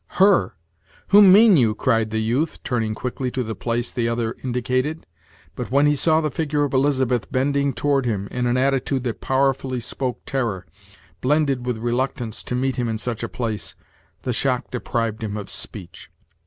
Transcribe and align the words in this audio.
"Her! 0.17 0.55
whom 1.09 1.31
mean 1.31 1.57
you?" 1.57 1.75
cried 1.75 2.09
the 2.09 2.17
youth, 2.23 2.57
turning 2.63 2.95
quickly 2.95 3.29
to 3.29 3.43
the 3.43 3.53
place 3.53 3.91
the 3.91 4.07
other 4.09 4.35
indicated; 4.43 5.05
but 5.55 5.69
when 5.69 5.85
he 5.85 5.95
saw 5.95 6.21
the 6.21 6.31
figure 6.31 6.63
of 6.63 6.73
Elizabeth 6.73 7.31
bending 7.31 7.71
toward 7.71 8.07
him 8.07 8.27
in 8.31 8.47
an 8.47 8.57
attitude 8.57 9.03
that 9.03 9.21
powerfully 9.21 9.79
spoke 9.79 10.25
terror, 10.25 10.65
blended 11.21 11.67
with 11.67 11.77
reluctance 11.77 12.41
to 12.45 12.55
meet 12.55 12.77
him 12.77 12.89
in 12.89 12.97
such 12.97 13.21
a 13.21 13.29
place, 13.29 13.75
the 14.23 14.33
shock 14.33 14.71
deprived 14.71 15.23
him 15.23 15.37
of 15.37 15.51
speech. 15.51 16.09